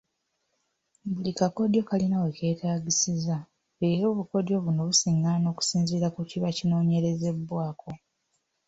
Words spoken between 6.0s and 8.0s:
ku kiba kinoonyerezebwako.